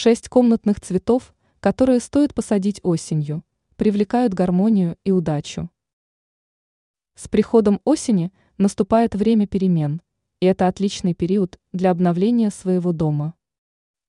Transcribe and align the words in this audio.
Шесть 0.00 0.28
комнатных 0.28 0.80
цветов, 0.80 1.34
которые 1.58 1.98
стоит 1.98 2.32
посадить 2.32 2.78
осенью, 2.84 3.42
привлекают 3.74 4.32
гармонию 4.32 4.96
и 5.02 5.10
удачу. 5.10 5.70
С 7.16 7.26
приходом 7.26 7.80
осени 7.82 8.32
наступает 8.58 9.16
время 9.16 9.48
перемен, 9.48 10.00
и 10.38 10.46
это 10.46 10.68
отличный 10.68 11.14
период 11.14 11.58
для 11.72 11.90
обновления 11.90 12.50
своего 12.50 12.92
дома. 12.92 13.34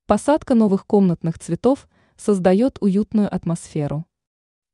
Посадка 0.05 0.53
новых 0.53 0.85
комнатных 0.85 1.39
цветов 1.39 1.89
создает 2.17 2.77
уютную 2.81 3.33
атмосферу. 3.33 4.05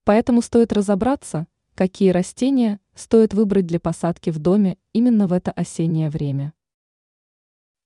Поэтому 0.03 0.41
стоит 0.41 0.73
разобраться, 0.73 1.47
какие 1.75 2.09
растения 2.09 2.81
стоит 2.93 3.33
выбрать 3.33 3.67
для 3.67 3.79
посадки 3.79 4.31
в 4.31 4.39
доме 4.39 4.77
именно 4.91 5.27
в 5.27 5.31
это 5.31 5.53
осеннее 5.53 6.09
время. 6.09 6.53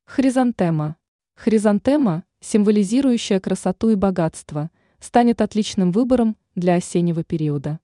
Хризантема. 0.06 0.96
Хризантема, 1.36 2.24
символизирующая 2.42 3.40
красоту 3.40 3.90
и 3.90 3.96
богатство, 3.96 4.72
станет 5.00 5.42
отличным 5.42 5.92
выбором 5.92 6.38
для 6.56 6.76
осеннего 6.76 7.24
периода. 7.24 7.80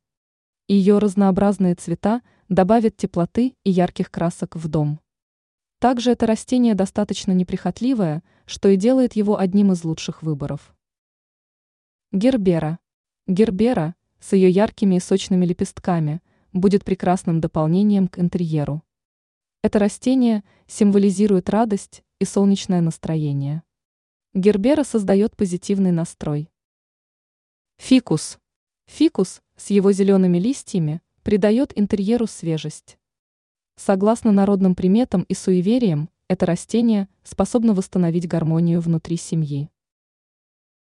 Ее 0.67 0.97
разнообразные 0.97 1.75
цвета 1.75 2.21
добавят 2.49 2.97
теплоты 2.97 3.55
и 3.63 3.71
ярких 3.71 4.11
красок 4.11 4.55
в 4.55 4.67
дом. 4.67 4.99
Также 5.79 6.11
это 6.11 6.25
растение 6.25 6.73
достаточно 6.73 7.31
неприхотливое, 7.31 8.23
что 8.45 8.69
и 8.69 8.75
делает 8.75 9.15
его 9.15 9.37
одним 9.37 9.71
из 9.71 9.83
лучших 9.83 10.23
выборов. 10.23 10.75
Гербера. 12.11 12.79
Гербера 13.27 13.95
с 14.19 14.33
ее 14.33 14.49
яркими 14.49 14.95
и 14.95 14.99
сочными 14.99 15.45
лепестками 15.45 16.21
будет 16.53 16.83
прекрасным 16.85 17.41
дополнением 17.41 18.07
к 18.07 18.17
интерьеру. 18.19 18.83
Это 19.61 19.79
растение 19.79 20.43
символизирует 20.67 21.49
радость 21.49 22.03
и 22.19 22.25
солнечное 22.25 22.81
настроение. 22.81 23.63
Гербера 24.35 24.83
создает 24.83 25.33
позитивный 25.37 25.93
настрой. 25.93 26.51
Фикус. 27.77 28.37
Фикус 28.85 29.41
с 29.55 29.69
его 29.69 29.93
зелеными 29.93 30.39
листьями 30.39 31.01
придает 31.23 31.71
интерьеру 31.79 32.27
свежесть. 32.27 32.97
Согласно 33.77 34.33
народным 34.33 34.75
приметам 34.75 35.21
и 35.29 35.33
суевериям, 35.33 36.09
это 36.27 36.45
растение 36.45 37.07
способно 37.23 37.73
восстановить 37.73 38.27
гармонию 38.27 38.81
внутри 38.81 39.15
семьи. 39.15 39.69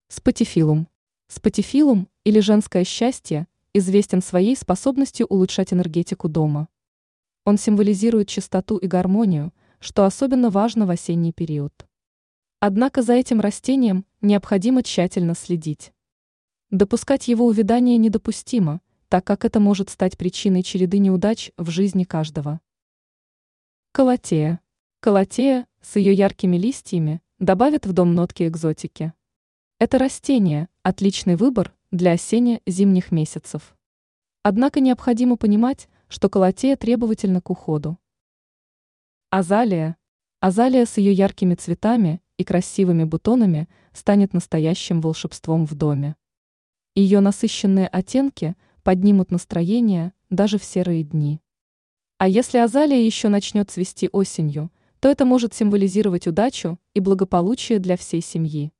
Спатифилум. 0.07 0.88
Спатифилум 1.28 2.07
или 2.23 2.39
женское 2.39 2.85
счастье 2.85 3.50
известен 3.73 4.22
своей 4.22 4.55
способностью 4.55 5.25
улучшать 5.25 5.73
энергетику 5.73 6.30
дома. 6.30 6.69
Он 7.44 7.57
символизирует 7.57 8.30
чистоту 8.30 8.78
и 8.78 8.88
гармонию, 8.88 9.52
что 9.81 10.05
особенно 10.05 10.50
важно 10.50 10.85
в 10.85 10.91
осенний 10.91 11.33
период. 11.33 11.73
Однако 12.66 13.02
за 13.02 13.11
этим 13.11 13.42
растением 13.42 14.06
необходимо 14.22 14.83
тщательно 14.83 15.36
следить. 15.36 15.92
Допускать 16.69 17.28
его 17.28 17.45
увядание 17.45 17.97
недопустимо, 17.97 18.80
так 19.09 19.25
как 19.25 19.44
это 19.44 19.59
может 19.59 19.89
стать 19.89 20.17
причиной 20.17 20.64
череды 20.64 21.00
неудач 21.00 21.52
в 21.58 21.69
жизни 21.69 22.06
каждого. 22.06 22.61
Калатея. 23.91 24.61
Калатея 25.02 25.67
с 25.81 25.97
ее 25.97 26.14
яркими 26.14 26.56
листьями 26.56 27.22
добавит 27.38 27.86
в 27.86 27.91
дом 27.91 28.16
нотки 28.16 28.47
экзотики. 28.47 29.11
Это 29.78 29.97
растение– 29.97 30.69
отличный 30.84 31.36
выбор 31.36 31.75
для 31.91 32.14
осенне-зимних 32.14 33.11
месяцев. 33.11 33.75
Однако 34.41 34.80
необходимо 34.80 35.36
понимать, 35.36 35.89
что 36.08 36.30
калатея 36.30 36.78
требовательна 36.78 37.41
к 37.41 37.50
уходу. 37.50 38.00
Азалия. 39.31 39.97
Азалия 40.39 40.86
с 40.86 40.95
ее 40.97 41.11
яркими 41.11 41.56
цветами 41.56 42.22
и 42.37 42.43
красивыми 42.43 43.03
бутонами 43.03 43.67
станет 43.93 44.33
настоящим 44.33 45.01
волшебством 45.01 45.65
в 45.65 45.75
доме. 45.75 46.15
Ее 46.95 47.19
насыщенные 47.19 47.87
оттенки 47.87 48.55
поднимут 48.83 49.31
настроение 49.31 50.13
даже 50.29 50.57
в 50.57 50.63
серые 50.63 51.03
дни. 51.03 51.39
А 52.17 52.27
если 52.27 52.57
азалия 52.57 53.01
еще 53.01 53.29
начнет 53.29 53.69
цвести 53.69 54.09
осенью, 54.11 54.72
то 54.99 55.09
это 55.09 55.25
может 55.25 55.53
символизировать 55.53 56.27
удачу 56.27 56.79
и 56.93 56.99
благополучие 56.99 57.79
для 57.79 57.97
всей 57.97 58.22
семьи. 58.22 58.72